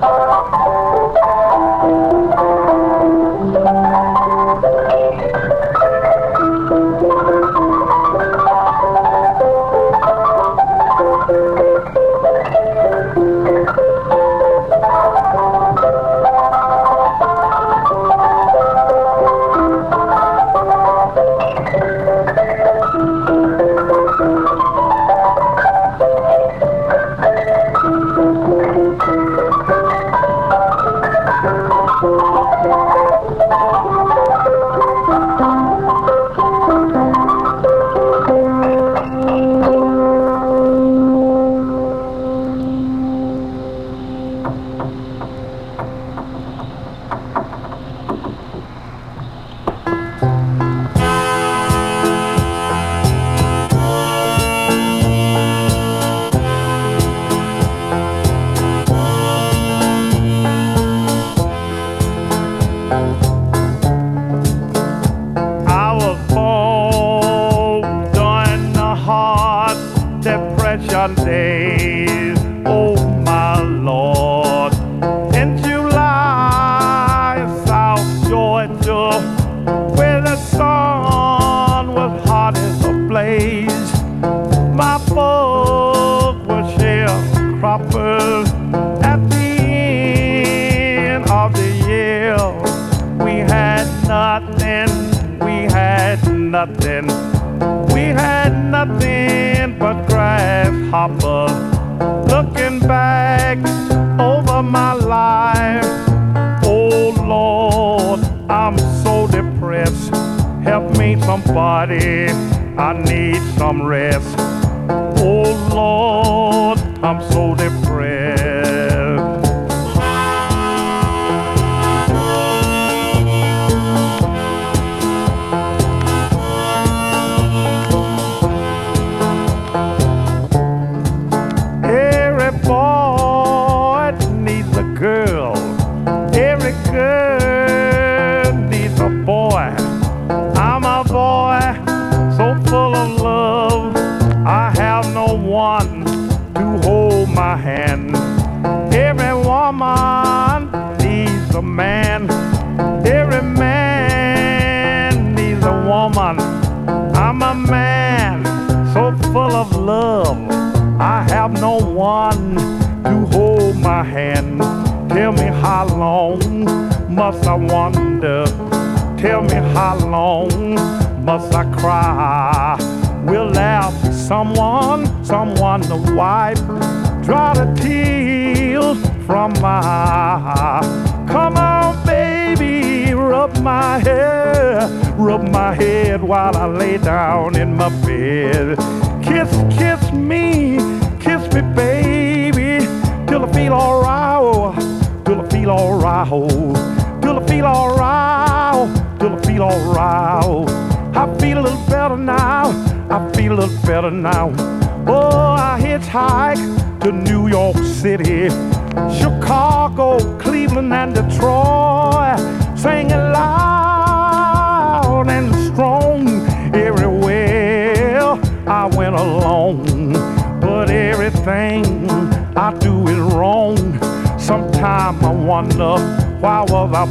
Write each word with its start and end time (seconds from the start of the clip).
Oh, 0.00 0.67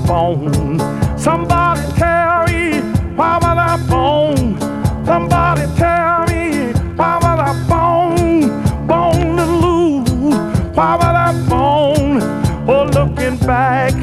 phone. 0.08 0.80
Somebody 1.20 1.82
tell 1.98 2.46
me 2.46 2.80
why 3.18 3.36
was 3.44 3.58
I 3.72 3.76
born? 3.90 4.58
Somebody 5.06 5.66
tell 5.76 6.26
me 6.28 6.72
why 6.96 7.16
was 7.18 7.40
I 7.50 7.54
born? 7.68 8.88
Born 8.88 9.36
to 9.36 9.46
lose? 9.64 10.36
Why 10.78 10.96
was 10.96 11.16
I 11.28 11.50
born? 11.50 12.22
Oh, 12.70 12.86
looking 12.86 13.38
back 13.46 13.94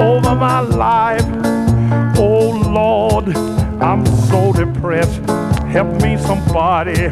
over 0.00 0.34
my 0.34 0.60
life, 0.60 1.24
oh 2.18 2.50
Lord, 2.80 3.36
I'm 3.82 4.04
so 4.28 4.52
depressed. 4.52 5.20
Help 5.68 5.88
me, 6.02 6.16
somebody. 6.16 7.08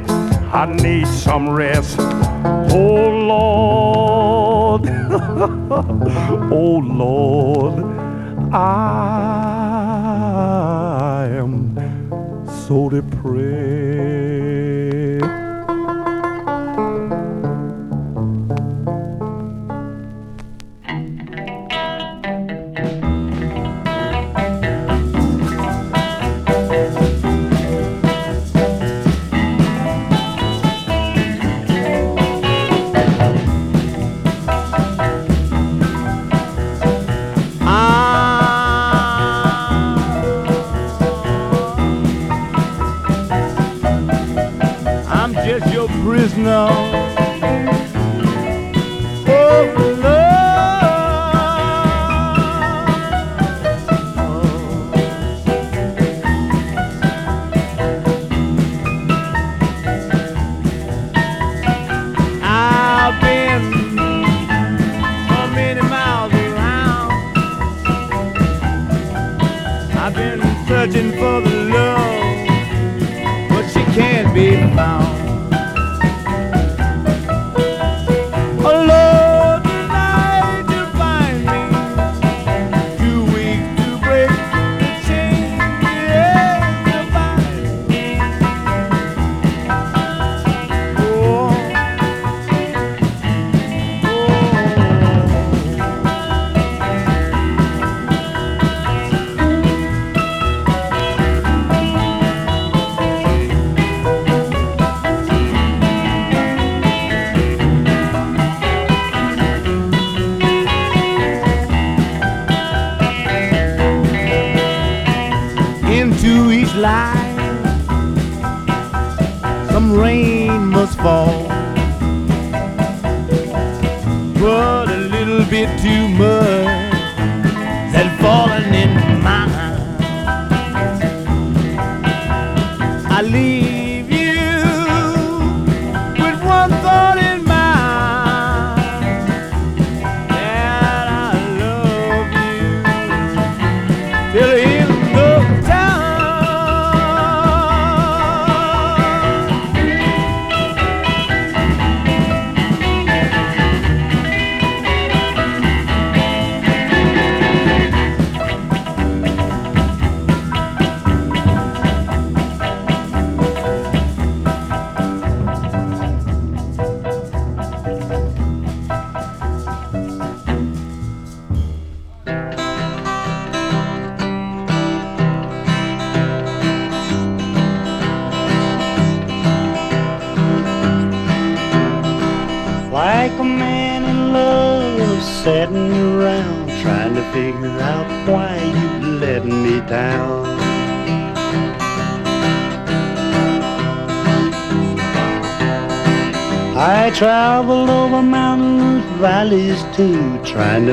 I 0.55 0.67
need 0.67 1.07
some 1.07 1.49
rest. 1.51 1.97
Oh 1.99 3.09
Lord, 3.33 4.87
oh 6.53 6.79
Lord. 6.83 8.02
I 8.55 8.59
am 11.39 11.75
so 12.67 12.91
depressed. 12.91 14.42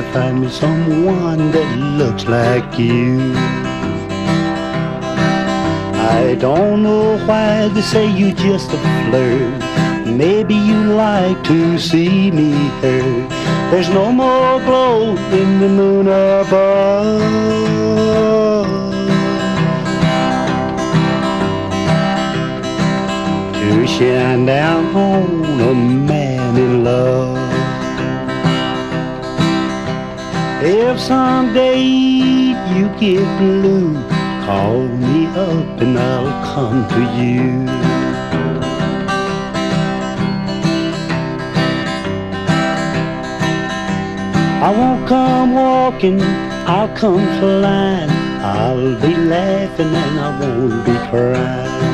To 0.00 0.12
find 0.12 0.40
me 0.40 0.48
someone 0.48 1.50
that 1.50 1.78
looks 1.98 2.24
like 2.24 2.78
you. 2.78 3.34
I 6.16 6.36
don't 6.38 6.82
know 6.82 7.18
why 7.26 7.68
they 7.68 7.82
say 7.82 8.06
you 8.10 8.32
just 8.32 8.72
a 8.72 8.78
flirt. 8.78 9.60
Maybe 10.06 10.54
you 10.54 10.78
like 10.94 11.42
to 11.44 11.78
see 11.78 12.30
me 12.30 12.52
hurt. 12.80 13.28
There's 13.70 13.90
no 13.90 14.10
more 14.10 14.60
glow 14.60 15.16
in 15.40 15.60
the 15.60 15.68
moon 15.68 16.06
above. 16.08 17.20
To 23.58 23.86
shine 23.86 24.46
down 24.46 24.96
on 24.96 25.60
a 25.60 25.74
man 25.74 26.56
in 26.56 26.84
love. 26.84 27.29
If 30.62 31.00
someday 31.00 31.80
you 31.80 32.88
get 33.00 33.24
blue, 33.38 33.94
call 34.44 34.82
me 34.88 35.26
up 35.28 35.80
and 35.80 35.98
I'll 35.98 36.44
come 36.54 36.86
to 36.86 37.00
you. 37.16 37.66
I 44.62 44.70
won't 44.76 45.08
come 45.08 45.54
walking, 45.54 46.20
I'll 46.20 46.94
come 46.94 47.24
flying. 47.38 48.10
I'll 48.44 49.00
be 49.00 49.16
laughing 49.16 49.94
and 49.94 50.20
I 50.20 50.40
won't 50.40 50.84
be 50.84 50.92
crying. 51.08 51.89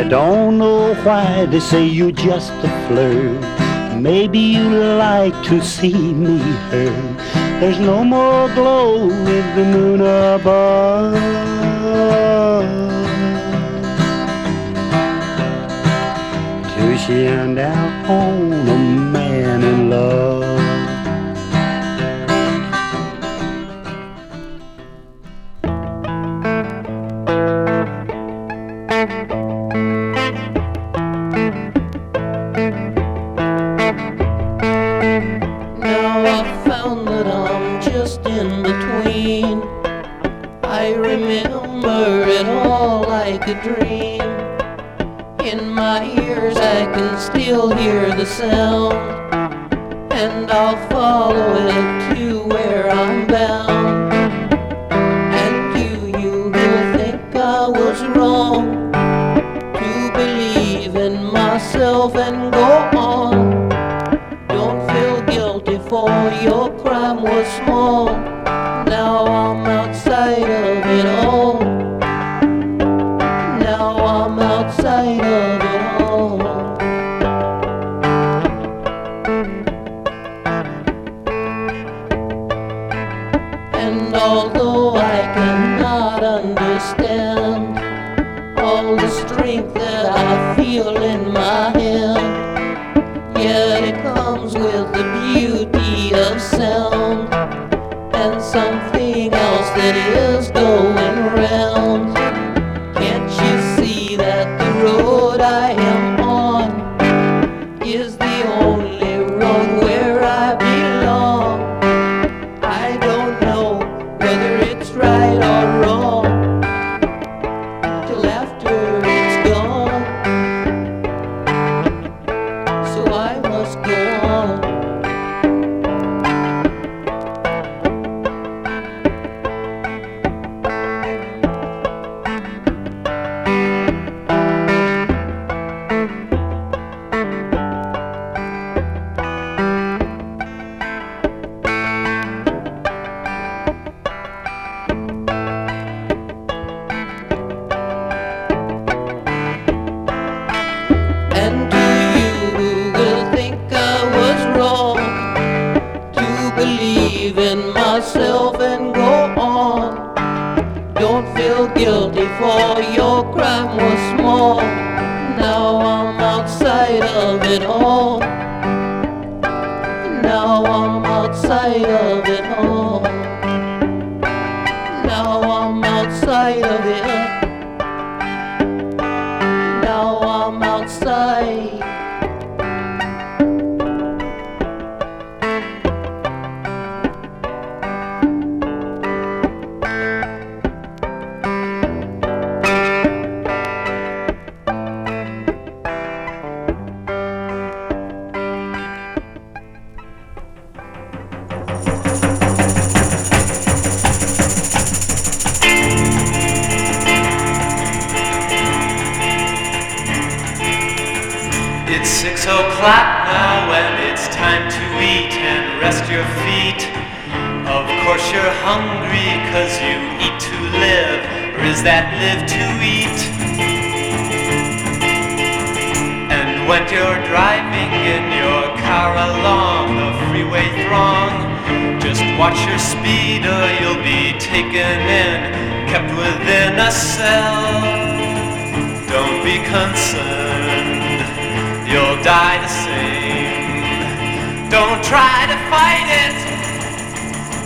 I 0.00 0.04
don't 0.04 0.56
know 0.56 0.94
why 1.04 1.44
they 1.44 1.60
say 1.60 1.84
you're 1.84 2.10
just 2.10 2.50
a 2.64 2.70
flirt. 2.88 4.00
Maybe 4.00 4.38
you 4.38 4.66
like 4.96 5.34
to 5.44 5.60
see 5.62 6.14
me 6.14 6.38
hurt. 6.70 7.18
There's 7.60 7.78
no 7.78 8.02
more 8.02 8.48
glow 8.54 9.08
with 9.08 9.46
the 9.56 9.64
moon 9.66 10.00
above. 10.00 11.12
To 16.72 16.98
shine 17.04 17.56
down 17.56 18.10
on 18.10 18.68
a 18.68 18.78
man 19.12 19.62
in 19.62 19.90
love. 19.90 20.29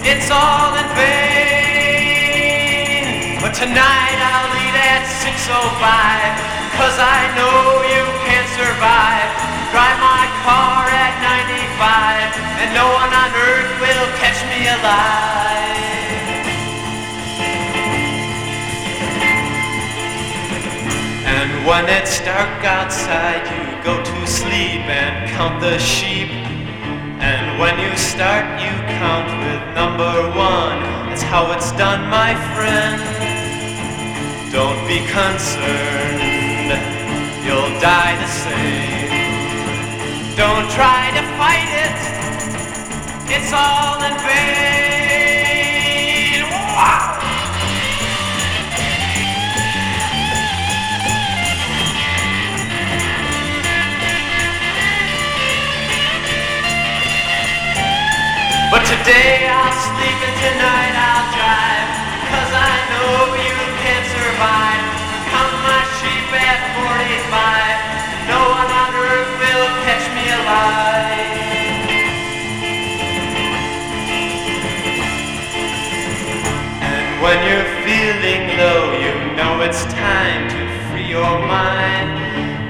It's 0.05 0.29
all 0.31 0.77
in 0.77 0.85
vain. 1.01 1.41
But 3.41 3.57
tonight 3.57 4.19
I'll 4.21 4.53
eat 4.61 4.77
at 4.77 5.09
6.05, 5.25 5.49
cause 6.77 6.97
I 7.01 7.33
know 7.33 7.81
you 7.89 8.05
can't 8.29 8.51
survive. 8.53 9.33
Drive 9.73 9.97
my 9.97 10.29
car 10.45 10.85
at 10.93 11.17
95, 11.25 12.37
and 12.61 12.69
no 12.77 12.85
one 12.85 13.13
on 13.17 13.33
earth 13.33 13.81
will 13.81 14.09
catch 14.21 14.45
me 14.53 14.69
alive. 14.69 15.65
And 21.25 21.65
when 21.67 21.89
it's 21.89 22.21
dark 22.21 22.63
outside, 22.63 23.49
you 23.49 23.65
go 23.83 23.97
to 24.05 24.27
sleep 24.27 24.85
and 24.85 25.31
count 25.31 25.61
the 25.61 25.79
sheep. 25.79 26.29
And 27.25 27.59
when 27.59 27.79
you 27.81 27.97
start, 27.97 28.45
you 28.61 28.84
count 28.99 29.29
with 29.43 29.63
number 29.75 30.15
one. 30.37 30.79
That's 31.09 31.23
how 31.23 31.53
it's 31.53 31.73
done, 31.73 32.03
my 32.11 32.35
friend. 32.55 33.01
Don't 34.53 34.81
be 34.87 34.99
concerned, 35.11 36.71
you'll 37.45 37.75
die 37.81 38.15
the 38.23 38.31
same. 38.45 39.11
Don't 40.37 40.69
try 40.71 41.11
to 41.19 41.23
fight 41.39 41.71
it, 41.87 41.99
it's 43.35 43.53
all 43.53 44.03
in 44.03 44.15
vain. 44.27 44.94
But 58.75 58.83
today 58.91 59.47
I'll 59.47 59.71
sleep 59.71 60.19
and 60.19 60.35
tonight 60.43 60.95
I'll 60.99 61.31
drive. 61.31 61.91
Cause 62.27 62.53
I 62.59 62.75
know 62.91 63.39
you 63.39 63.55
can't 63.87 64.03
survive. 64.11 64.83
Count 65.31 65.55
my 65.63 65.79
sheep 66.03 66.27
at 66.35 66.59
45. 66.75 68.35
No 68.35 68.41
one 68.51 68.71
on 68.75 68.91
earth 68.99 69.31
will 69.39 69.71
catch 69.87 70.11
me 70.19 70.27
alive. 70.27 71.39
And 76.83 77.07
when 77.23 77.39
you're 77.47 77.71
feeling 77.87 78.59
low, 78.59 78.91
you 78.99 79.15
know 79.39 79.63
it's 79.63 79.85
time 79.85 80.51
to 80.51 80.59
free 80.91 81.07
your 81.07 81.39
mind. 81.47 82.24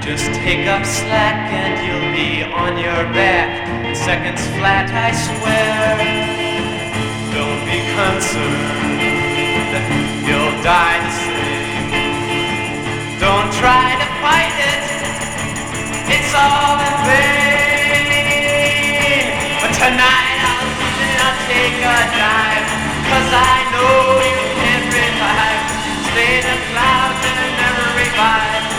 Just 0.05 0.29
take 0.45 0.67
up 0.67 0.85
slack 0.85 1.49
and 1.49 1.81
you'll 1.81 2.13
be 2.13 2.45
on 2.45 2.77
your 2.77 3.09
back. 3.09 3.65
in 3.89 3.95
Seconds 3.97 4.45
flat, 4.53 4.85
I 4.93 5.09
swear. 5.09 5.97
Don't 7.33 7.65
be 7.65 7.81
concerned, 7.97 9.01
you'll 10.21 10.53
die 10.61 11.01
the 11.01 11.13
same. 11.25 11.89
Don't 13.17 13.49
try 13.57 13.97
to 13.97 14.05
fight 14.21 14.53
it, 14.61 14.85
it's 16.13 16.37
all 16.37 16.77
in 16.85 16.95
vain. 17.09 18.05
But 19.57 19.73
tonight 19.73 20.37
I'll 20.53 20.69
I'll 21.17 21.33
take 21.49 21.81
a 21.81 21.97
dive. 22.13 22.69
Cause 23.09 23.29
I 23.33 23.57
know 23.73 24.21
you 24.21 24.37
can't 24.53 24.85
revive. 24.85 25.65
Stay 26.13 26.45
the 26.45 26.61
clouds 26.69 27.25
and 27.25 27.57
never 27.57 27.89
revive. 27.97 28.74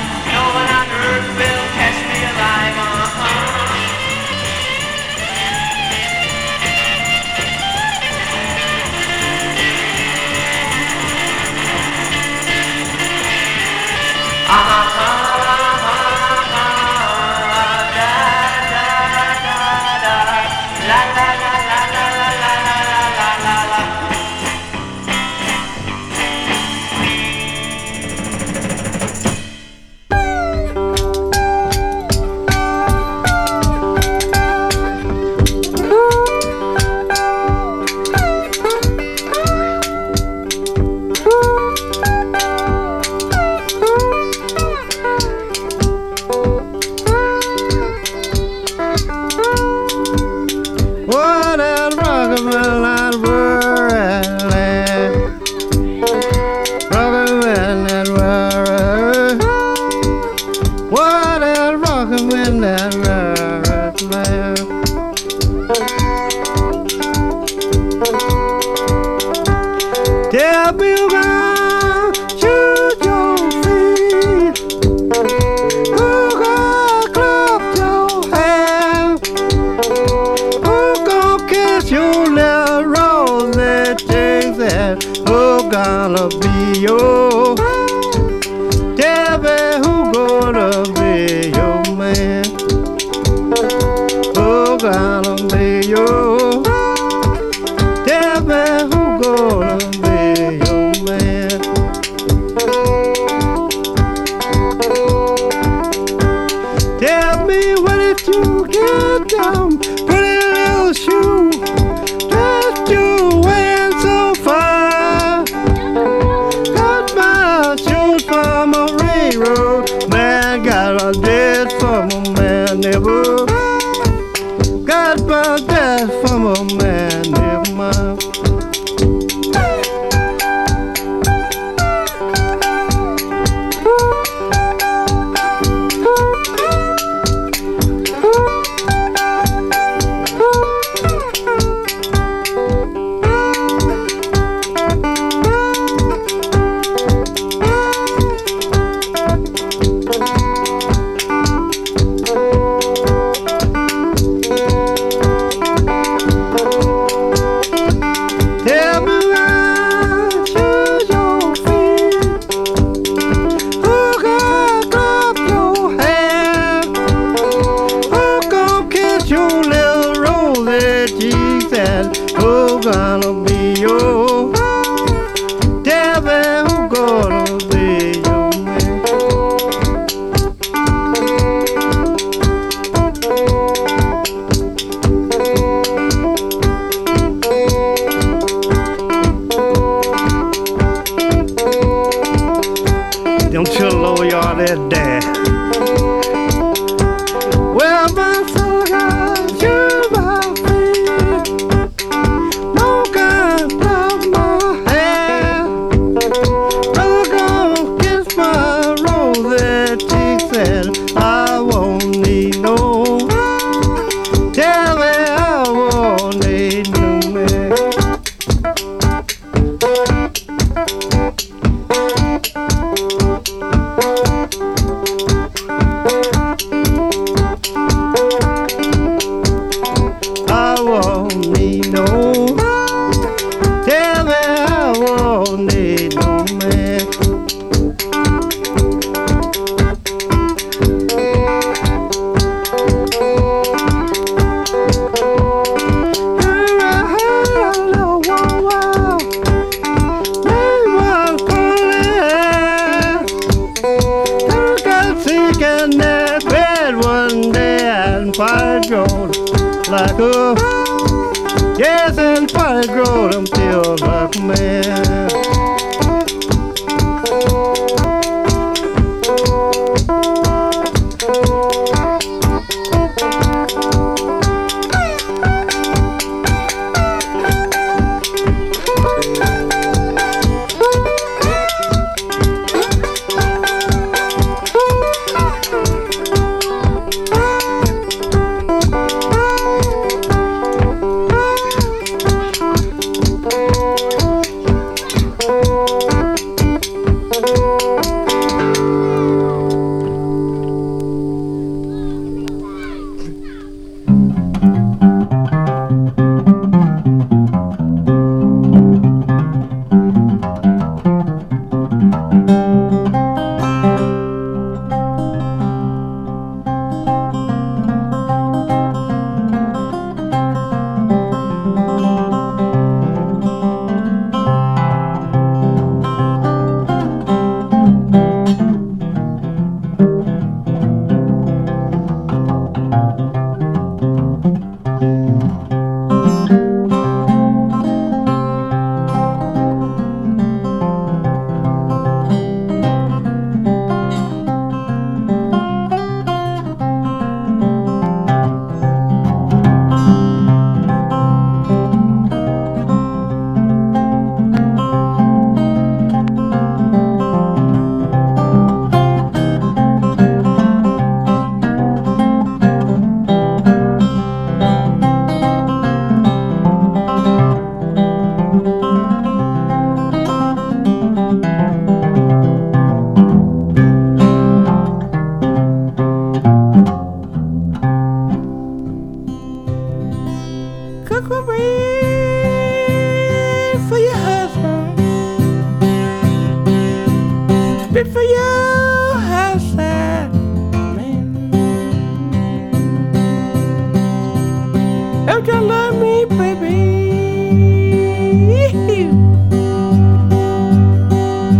like 395.46 395.54
you 395.54 395.68
love 395.68 396.00
me, 396.00 396.24
baby. 396.24 397.10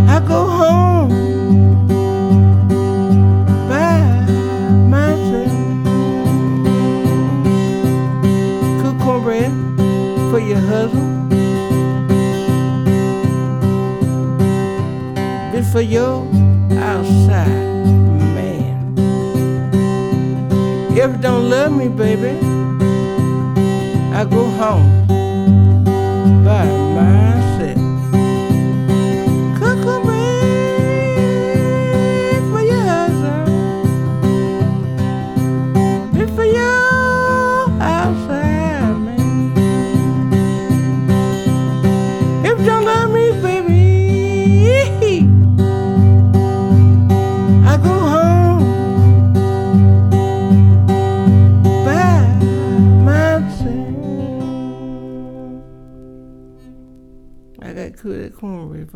I 0.08 0.20
go 0.26 0.46
home 0.46 1.08
by 3.68 4.00
myself. 4.88 5.52
Cook 8.82 8.98
cornbread 9.00 9.52
for 10.30 10.40
your 10.40 10.58
husband. 10.58 11.32
This 15.52 15.72
for 15.72 15.80
your 15.80 16.26
outside 16.78 17.48
man. 18.34 18.94
If 20.90 20.96
you 20.96 21.18
don't 21.20 21.50
love 21.50 21.72
me, 21.76 21.88
baby 21.88 22.55
go 24.26 24.44
home. 24.50 25.05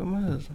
Mas 0.05 0.49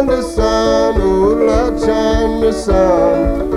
shine 0.00 0.06
the 0.06 0.22
sun, 0.22 1.00
oh 1.00 1.34
Lord, 1.46 1.80
shine 1.80 2.40
the 2.40 2.52
sun. 2.52 3.49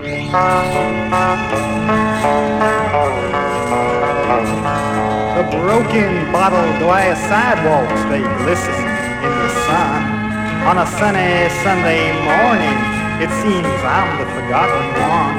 The 0.00 0.08
broken 5.60 6.32
bottle 6.32 6.72
glass 6.80 7.20
sidewalks, 7.28 8.02
they 8.08 8.22
glisten 8.40 8.72
in 8.72 9.32
the 9.44 9.50
sun. 9.68 10.00
On 10.64 10.78
a 10.78 10.86
sunny 10.86 11.50
Sunday 11.60 12.16
morning, 12.24 12.80
it 13.20 13.28
seems 13.44 13.68
I'm 13.84 14.16
the 14.16 14.24
forgotten 14.32 14.88
one. 15.04 15.36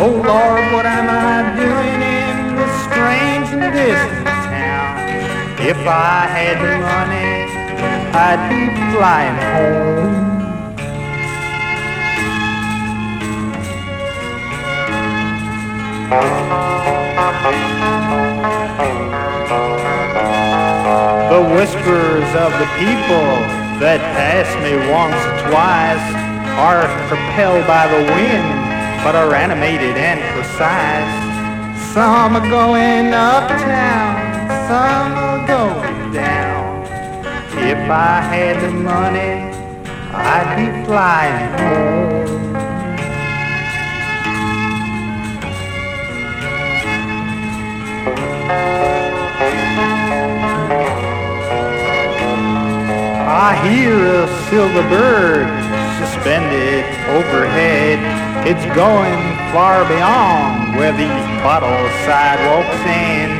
Oh 0.00 0.16
Lord, 0.16 0.72
what 0.72 0.86
am 0.86 1.04
I 1.10 1.52
doing 1.60 2.00
in 2.00 2.56
this 2.56 2.72
strange 2.88 3.52
and 3.52 3.68
distant 3.74 4.24
town? 4.48 4.96
If 5.60 5.76
I 5.76 6.24
had 6.24 6.56
the 6.56 6.78
money, 6.88 7.52
I'd 8.16 8.48
be 8.48 8.64
flying 8.96 9.36
home. 9.36 10.19
The 16.10 16.16
whispers 21.54 22.26
of 22.34 22.50
the 22.58 22.66
people 22.82 23.30
that 23.78 24.02
pass 24.18 24.50
me 24.58 24.74
once 24.90 25.14
or 25.14 25.38
twice 25.46 26.02
are 26.58 26.82
propelled 27.06 27.64
by 27.68 27.86
the 27.86 28.02
wind, 28.10 28.50
but 29.04 29.14
are 29.14 29.32
animated 29.36 29.96
and 29.96 30.18
precise. 30.34 31.06
Some 31.94 32.34
are 32.34 32.48
going 32.50 33.14
uptown, 33.14 34.50
some 34.66 35.14
are 35.14 35.46
going 35.46 36.12
down. 36.12 36.82
If 37.56 37.88
I 37.88 38.20
had 38.20 38.60
the 38.60 38.72
money, 38.72 39.46
I'd 40.12 40.56
be 40.58 40.66
flying 40.86 41.52
home. 41.56 42.39
I 53.42 53.56
hear 53.66 53.96
a 53.96 54.28
silver 54.50 54.82
bird 54.90 55.48
suspended 55.96 56.84
overhead. 57.08 57.98
It's 58.46 58.66
going 58.76 59.18
far 59.50 59.88
beyond 59.88 60.76
where 60.76 60.92
these 60.92 61.24
bottle 61.40 61.88
sidewalks 62.04 62.84
end. 62.84 63.32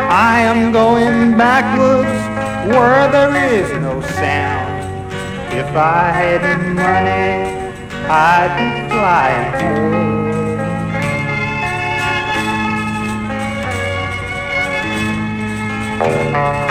I 0.00 0.42
am 0.42 0.70
going 0.70 1.36
backwards 1.36 2.06
where 2.70 3.10
there 3.10 3.34
is 3.52 3.68
no 3.82 4.00
sound. 4.14 5.10
If 5.52 5.74
I 5.74 6.12
had 6.12 6.42
money, 6.76 7.50
I'd 8.06 8.54
be 8.56 8.70
flying 8.94 9.50
home. 15.98 16.61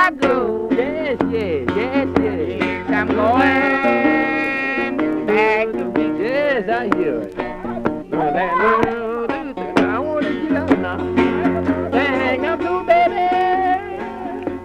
I 0.00 0.10
go. 0.12 0.68
Yes, 0.72 1.18
yes, 1.30 1.68
yes, 1.76 2.08
yes. 2.18 2.58
Yes, 2.58 2.90
I'm 2.90 3.08
going 3.08 3.36
back 5.26 5.66
to 5.72 5.84
be. 5.94 6.04
Yes, 6.22 6.70
I 6.70 6.84
hear 6.96 7.20
it. 7.20 7.36
Now 8.08 8.32
that 8.32 8.50
I 9.76 9.98
want 9.98 10.24
to 10.24 10.32
get 10.32 10.80
now. 10.80 10.98
Hang 11.92 12.40
baby. 12.86 13.26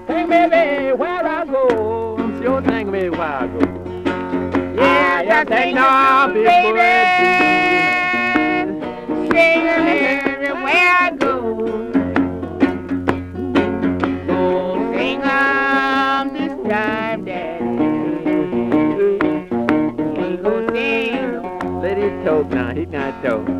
Hang 0.07 0.29
baby 0.29 0.93
where 0.93 1.27
I 1.27 1.45
go. 1.45 2.15
Me 2.91 3.09
where 3.09 3.21
I 3.21 3.47
go. 3.47 3.59
I 4.79 6.31
baby. 6.33 6.94
Not 22.91 23.21
though. 23.23 23.54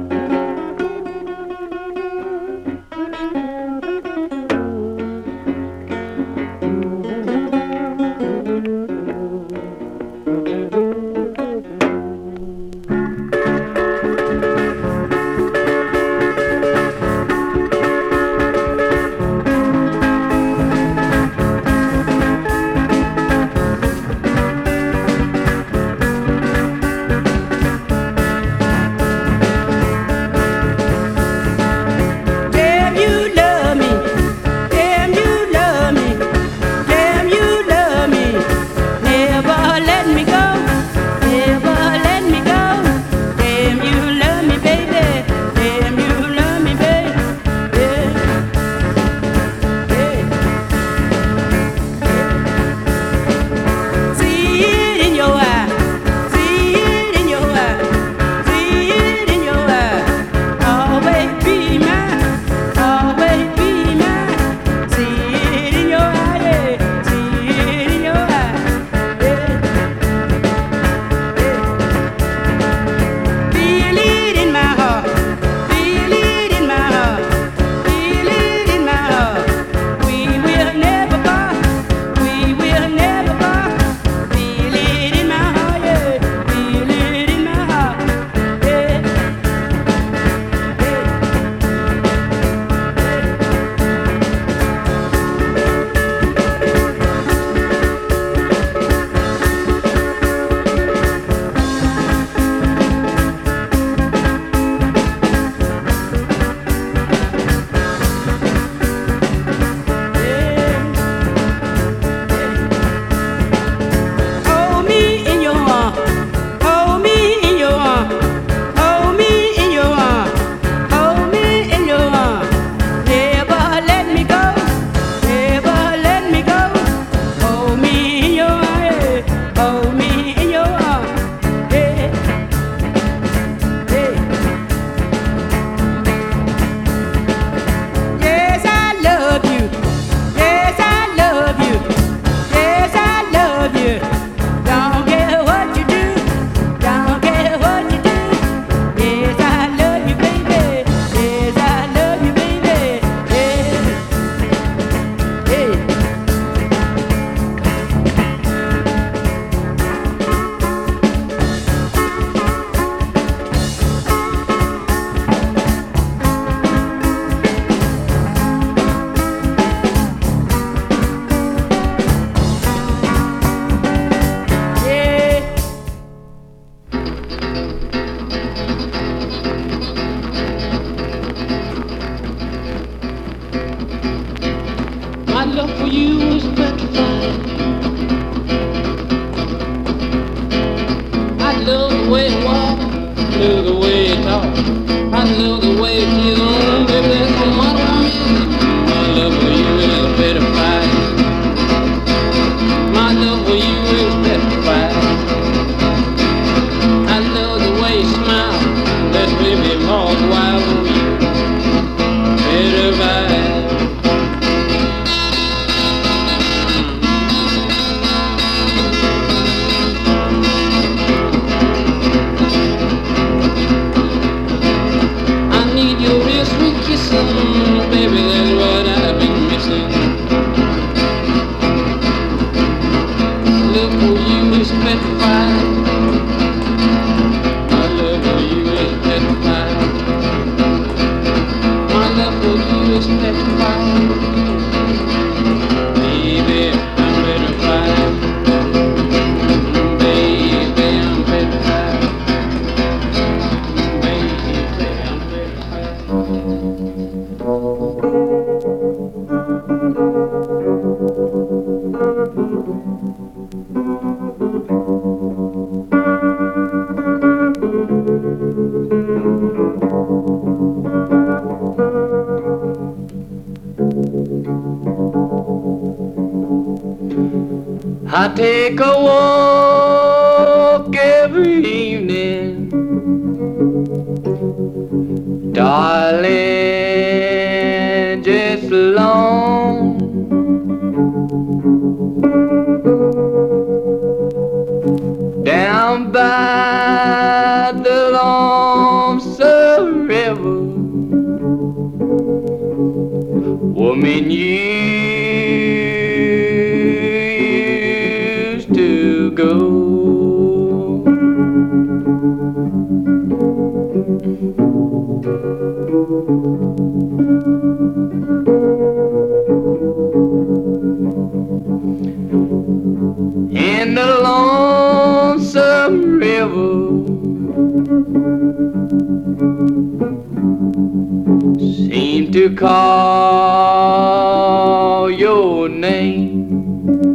thank 336.26 337.06
you. 337.06 337.14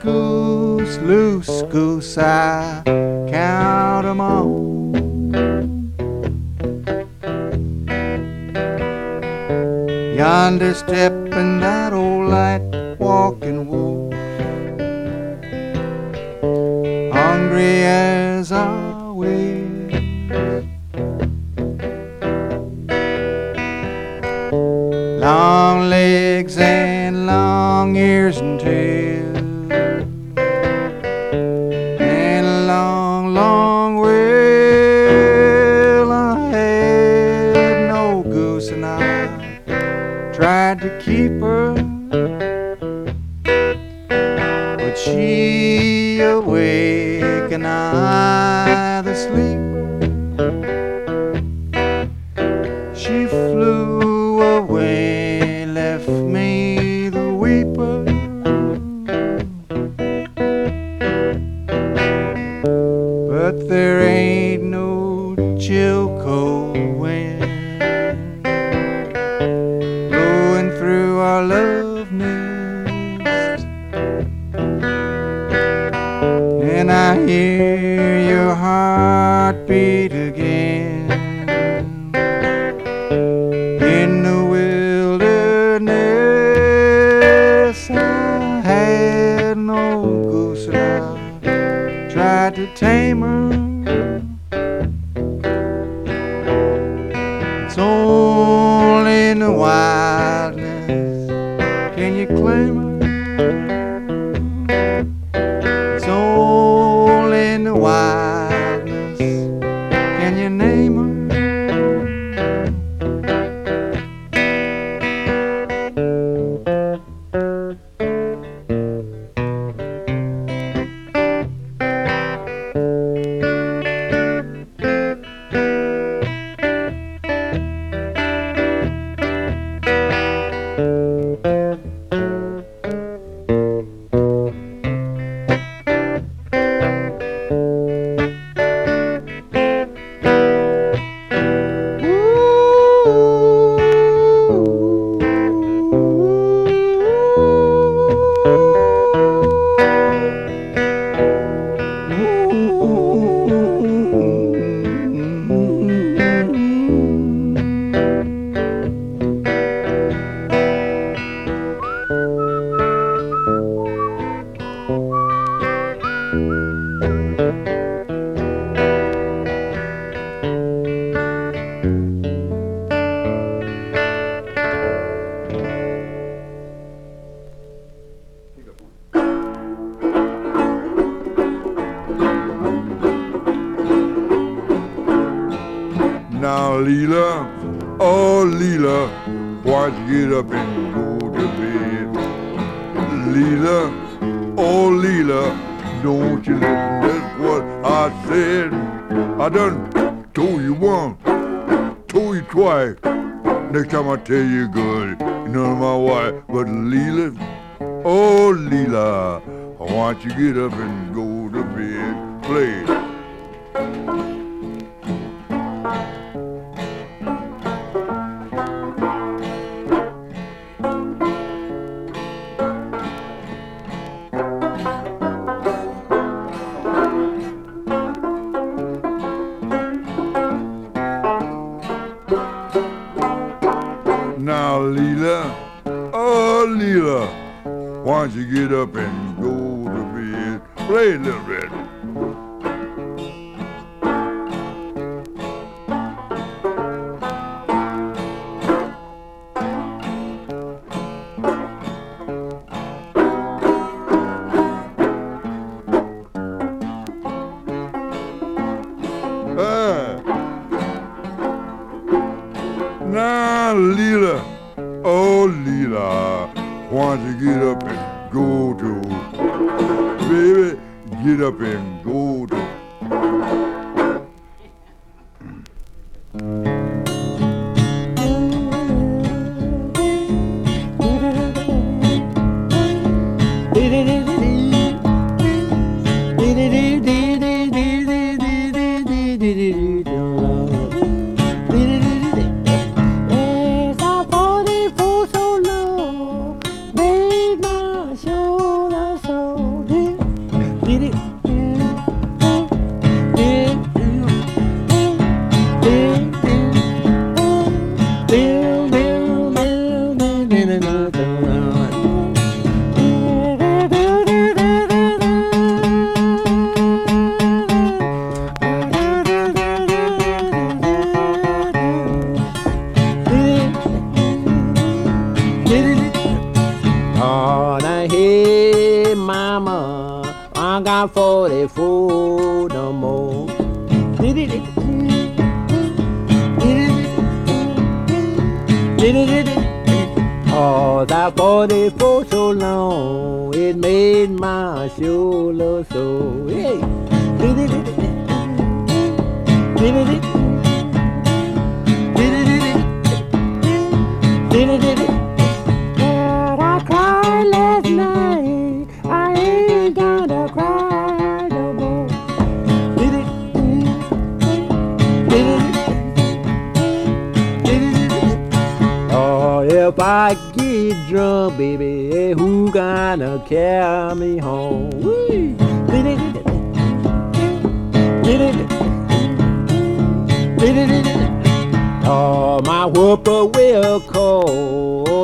goose, 0.00 0.98
loose 0.98 1.62
goose, 1.70 2.18
I 2.18 2.82
count 3.30 4.04
them 4.04 4.20
all. 4.20 4.92
Yonder 10.16 10.74
stepping 10.74 11.60
down. 11.60 11.77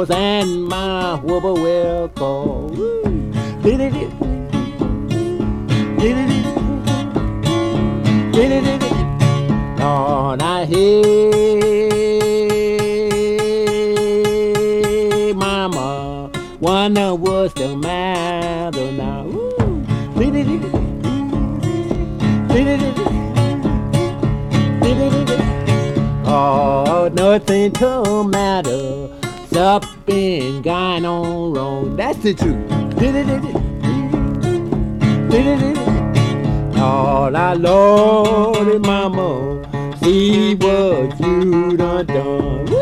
Call, 0.06 0.16
and 0.16 0.64
my 0.66 1.16
whooper 1.16 1.52
will 1.54 2.08
call. 2.10 2.70
Oh, 9.86 10.34
now 10.38 10.64
hey, 10.64 10.92
mama, 15.34 16.30
wonder 16.60 17.14
what's 17.14 17.54
the 17.54 17.76
matter 17.76 18.92
now. 18.92 19.26
Oh, 26.26 27.08
nothing 27.12 27.72
to 27.72 28.24
matter. 28.24 29.10
Something 30.06 30.60
going 30.60 31.06
on 31.06 31.54
wrong. 31.54 31.96
That's 31.96 32.18
the 32.18 32.34
truth. 32.34 32.58
Oh, 36.76 37.30
now, 37.32 37.54
Lordy, 37.54 38.78
mama, 38.80 39.96
see 40.02 40.56
what 40.56 41.18
you 41.18 41.78
done 41.78 42.04
done. 42.06 42.73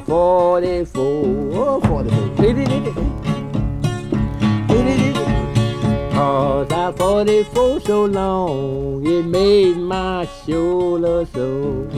My 0.00 0.06
44, 0.06 1.04
oh, 1.54 1.80
44. 1.80 2.94
Oh, 6.22 6.64
that 6.68 6.96
44 6.96 7.80
so 7.80 8.04
long, 8.04 9.06
it 9.06 9.24
made 9.24 9.76
my 9.76 10.26
shoulder 10.46 11.26
so. 11.32 11.88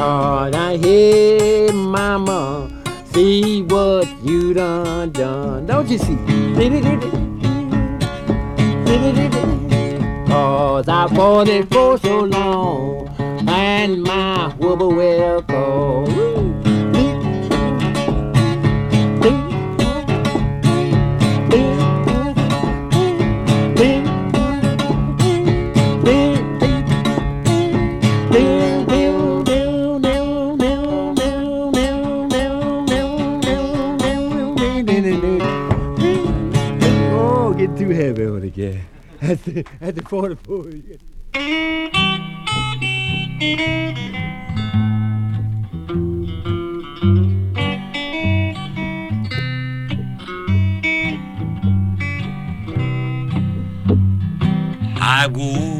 Oh, 0.00 0.48
now 0.52 0.76
hey, 0.76 1.70
mama, 1.72 2.70
see 3.12 3.62
what 3.62 4.06
you 4.24 4.54
done 4.54 5.10
done. 5.10 5.66
Don't 5.66 5.88
you 5.88 5.98
see? 5.98 6.16
Cause 10.28 10.88
I 10.88 11.08
fought 11.08 11.48
it 11.48 11.68
for 11.68 11.98
so 11.98 12.20
long, 12.20 12.97
and 13.78 14.02
my 14.02 14.52
whoopper 14.58 14.92
will 14.92 15.40
go. 15.42 16.04
Oh, 37.12 37.54
get 37.54 37.76
too 37.76 37.90
heavy 37.90 38.26
on 38.26 38.42
it, 38.42 38.56
yeah. 38.56 38.80
At 39.22 39.44
the, 39.44 39.64
at 39.80 39.94
the 39.94 40.02
44. 40.02 40.64
I 41.34 41.87
Água 55.00 55.77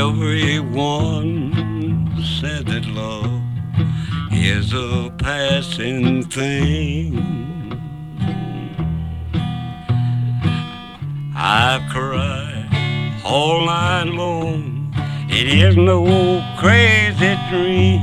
Everyone 0.00 1.52
said 2.40 2.64
that 2.68 2.86
love 2.86 3.42
is 4.32 4.72
a 4.72 5.10
passing 5.18 6.22
thing. 6.24 7.20
I've 11.36 11.86
cried 11.90 12.70
all 13.26 13.66
night 13.66 14.04
long. 14.04 14.94
It 15.28 15.46
is 15.46 15.76
no 15.76 16.06
crazy 16.58 17.36
dream. 17.50 18.00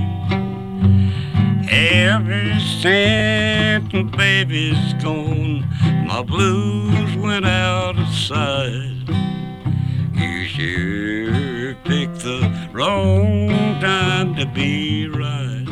Every 1.68 2.60
my 2.60 3.91
baby's 4.16 4.93
gone, 5.02 5.66
my 6.06 6.22
blues 6.22 7.16
went 7.16 7.48
out 7.48 7.98
of 7.98 8.08
sight. 8.14 8.93
You 10.14 10.45
sure 10.45 11.57
the 12.28 12.70
wrong 12.74 13.48
time 13.80 14.36
to 14.36 14.46
be 14.46 15.08
right. 15.08 15.66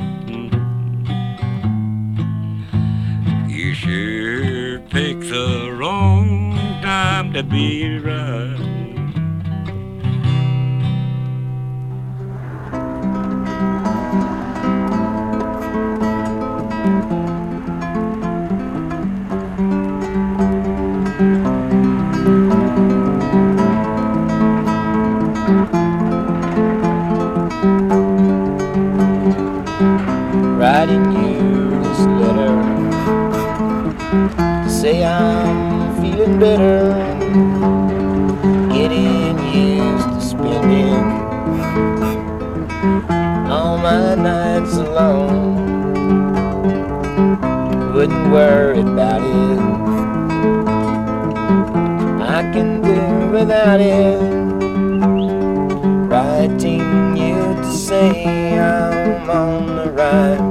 You 3.49 3.73
sure 3.73 4.79
picked 4.79 5.29
the 5.29 5.75
wrong 5.77 6.55
time 6.81 7.33
to 7.33 7.43
be 7.43 7.99
right. 7.99 8.74
Getting 38.71 39.37
used 39.51 40.09
to 40.09 40.21
spending 40.21 40.93
all 43.49 43.79
my 43.79 44.13
nights 44.13 44.75
alone. 44.75 45.55
Wouldn't 47.95 48.31
worry 48.31 48.81
about 48.81 49.23
it. 49.23 49.59
I 52.21 52.43
can 52.53 52.79
do 52.83 53.31
without 53.31 53.81
it. 53.81 54.19
Writing 56.11 57.17
you 57.17 57.55
to 57.55 57.73
say 57.73 58.59
I'm 58.59 59.27
on 59.31 59.77
the 59.77 59.89
right 59.93 60.44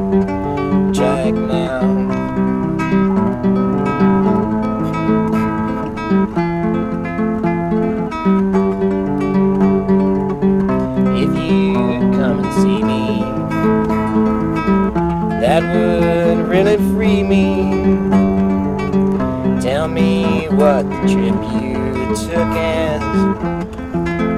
the 20.91 21.09
trip 21.13 21.39
you 21.63 21.75
took 22.17 22.51
has 22.57 23.03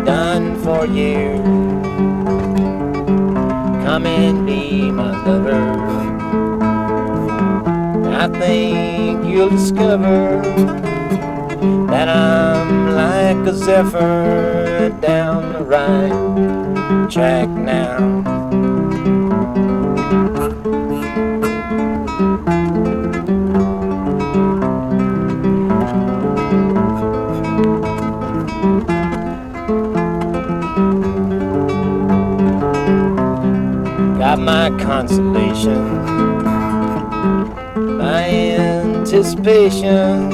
done 0.06 0.56
for 0.62 0.86
you. 0.86 1.42
Come 3.84 4.06
and 4.06 4.46
be 4.46 4.90
my 4.90 5.12
lover. 5.24 5.86
I 8.14 8.28
think 8.28 9.24
you'll 9.24 9.50
discover 9.50 10.42
that 11.88 12.08
I'm 12.08 12.94
like 12.94 13.46
a 13.46 13.54
zephyr 13.54 14.90
down 15.00 15.52
the 15.52 15.64
right 15.64 17.10
track 17.10 17.48
now. 17.48 18.35
Consolation, 34.78 36.04
my 37.98 38.28
anticipation 38.28 40.30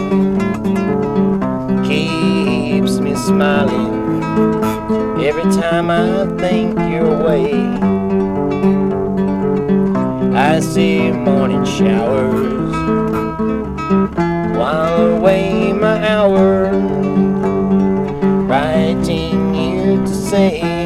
keeps 1.85 2.99
me 2.99 3.15
smiling 3.15 4.23
every 5.25 5.51
time 5.53 5.91
I 5.91 6.27
think 6.39 6.79
your 6.79 7.25
way. 7.25 7.53
I 10.35 10.61
see 10.61 11.11
morning 11.11 11.65
showers 11.65 12.73
while 14.57 15.17
away 15.17 15.73
my 15.73 16.09
hours, 16.09 16.75
writing 18.49 19.55
you 19.55 20.05
to 20.05 20.15
say 20.15 20.82